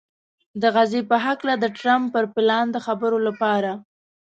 [0.61, 3.71] د غزې په هکله د ټرمپ پر پلان د خبرو لپاره